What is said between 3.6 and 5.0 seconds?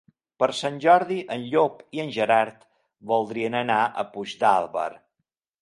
anar a Puigdàlber.